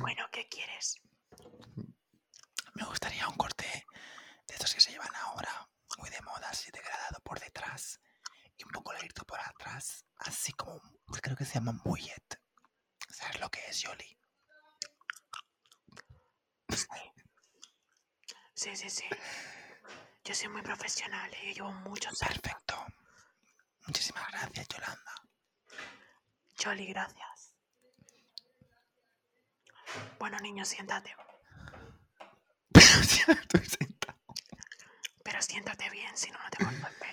Bueno, 0.00 0.26
¿qué 0.32 0.48
quieres? 0.48 0.98
Me 2.74 2.84
gustaría 2.84 3.28
un 3.28 3.36
corte 3.36 3.86
de 4.46 4.54
estos 4.54 4.74
que 4.74 4.80
se 4.80 4.92
llevan 4.92 5.14
ahora, 5.14 5.68
muy 5.98 6.08
de 6.08 6.20
moda, 6.22 6.48
así 6.48 6.70
degradado 6.70 7.20
por 7.22 7.38
detrás 7.38 8.00
y 8.56 8.64
un 8.64 8.70
poco 8.70 8.94
largo 8.94 9.24
por 9.26 9.38
atrás, 9.40 10.06
así 10.16 10.52
como 10.54 10.80
creo 11.20 11.36
que 11.36 11.44
se 11.44 11.54
llama 11.54 11.72
mullet. 11.84 12.40
¿Sabes 13.10 13.40
lo 13.40 13.50
que 13.50 13.60
es, 13.68 13.82
Yoli? 13.82 14.16
Sí, 18.54 18.76
sí, 18.76 18.88
sí. 18.90 19.04
Yo 20.24 20.34
soy 20.34 20.48
muy 20.48 20.62
profesional 20.62 21.30
y 21.42 21.50
¿eh? 21.50 21.54
llevo 21.54 21.72
mucho 21.72 22.10
tiempo. 22.10 22.26
Perfecto. 22.42 22.86
Muchísimas 23.86 24.26
gracias, 24.32 24.68
Yolanda. 24.68 25.14
Yoli, 26.58 26.86
gracias. 26.86 27.29
Bueno, 30.18 30.38
niño, 30.40 30.64
siéntate. 30.64 31.14
Pero 35.22 35.42
siéntate 35.42 35.88
bien, 35.90 36.16
si 36.16 36.30
no, 36.30 36.38
no 36.42 36.50
te 36.50 36.64
vuelvo 36.64 36.86
a 36.86 36.90
ver. 37.00 37.09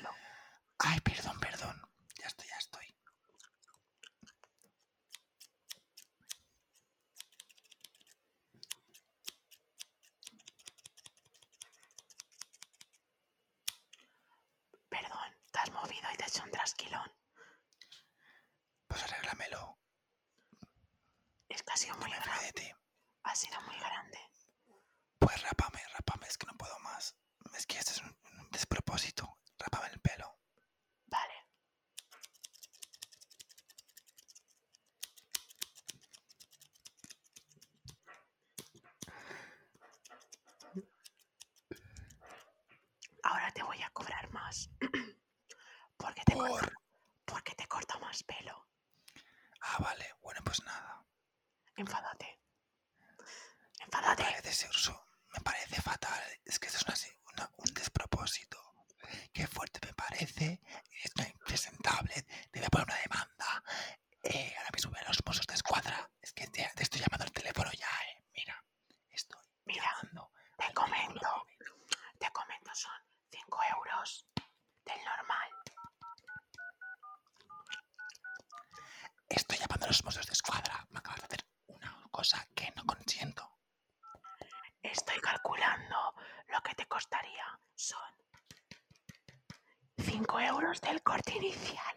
5 90.17 90.39
euros 90.39 90.82
del 90.82 91.03
corte 91.03 91.36
inicial. 91.36 91.95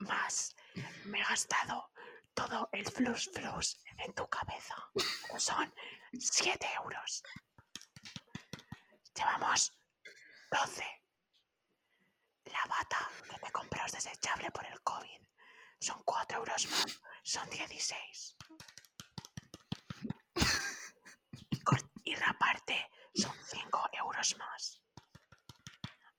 Más, 0.00 0.54
me 1.06 1.18
he 1.18 1.24
gastado 1.24 1.90
todo 2.34 2.68
el 2.72 2.84
flus 2.84 3.30
flus 3.32 3.78
en 4.04 4.12
tu 4.12 4.28
cabeza. 4.28 4.74
Son 5.38 5.72
7 6.12 6.68
euros. 6.76 7.22
Llevamos 9.14 9.72
12. 10.50 10.84
La 12.44 12.66
bata 12.68 13.08
que 13.30 13.38
te 13.38 13.50
compras 13.50 13.92
desechable 13.92 14.50
por 14.50 14.66
el 14.66 14.78
COVID. 14.82 15.22
Son 15.80 16.02
4 16.04 16.36
euros 16.36 16.70
más. 16.70 17.00
Son 17.22 17.48
16. 17.48 18.36
Y, 22.04 22.10
y 22.10 22.14
raparte 22.16 22.90
son 23.14 23.34
5 23.42 23.88
euros 23.94 24.36
más 24.36 24.83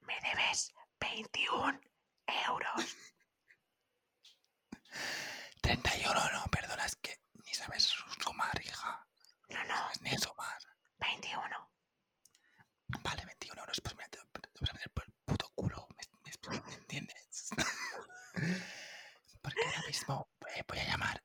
me 0.05 0.19
debes 0.21 0.73
21 0.99 1.79
euros. 2.47 2.97
31, 5.61 6.31
no, 6.31 6.45
perdona, 6.51 6.85
es 6.85 6.95
que 6.97 7.19
ni 7.45 7.53
sabes 7.53 7.83
sumar, 8.23 8.61
hija. 8.63 9.05
No, 9.49 9.63
no. 9.63 9.75
no 9.75 9.91
ni 10.01 10.17
sumar. 10.17 10.59
21. 10.99 11.71
Vale, 13.03 13.25
21 13.25 13.61
euros, 13.61 13.81
pues 13.81 13.95
mira, 13.95 14.07
te, 14.09 14.19
te 14.19 14.49
vas 14.61 14.69
a 14.69 14.73
meter 14.73 14.91
por 14.91 15.03
el 15.05 15.13
puto 15.25 15.49
culo, 15.55 15.87
¿me, 15.97 16.03
me, 16.23 16.61
me 16.61 16.73
entiendes? 16.75 17.49
Porque 19.41 19.61
ahora 19.65 19.83
mismo 19.87 20.29
eh, 20.55 20.63
voy 20.67 20.79
a 20.79 20.85
llamar 20.85 21.24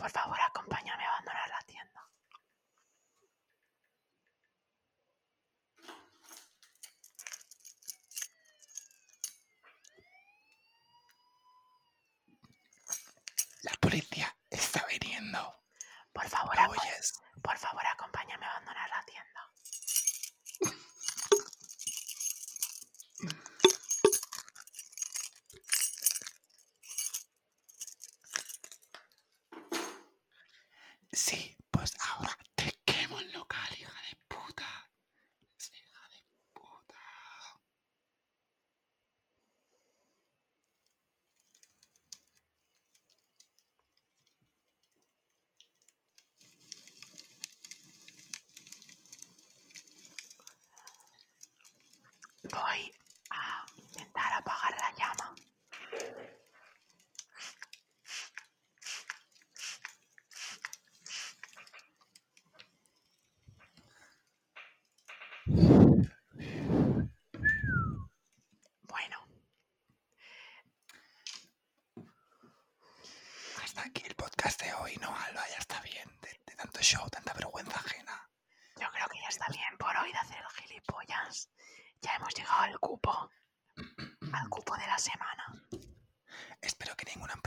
Por 0.00 0.10
favor, 0.10 0.38
acompáñame 0.40 1.04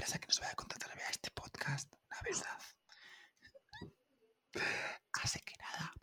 empresa 0.04 0.20
que 0.20 0.28
nos 0.28 0.40
vaya 0.42 0.52
a 0.52 0.56
contratar 0.56 0.98
vea 0.98 1.10
este 1.10 1.32
podcast, 1.32 1.90
la 2.10 2.22
verdad. 2.26 2.60
Así 5.24 5.40
que 5.40 5.56
nada, 5.58 5.94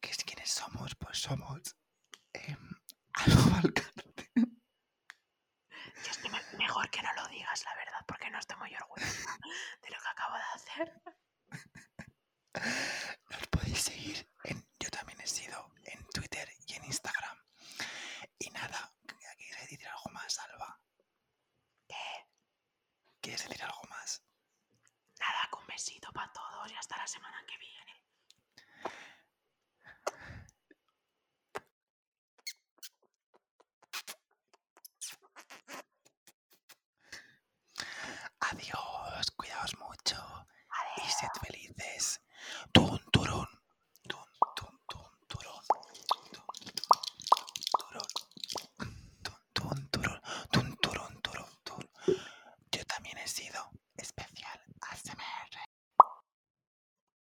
que 0.00 0.10
es 0.10 0.16
quienes 0.24 0.50
somos, 0.50 0.94
pues 0.94 1.18
somos 1.18 1.75